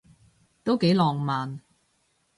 [0.63, 1.61] 都幾浪漫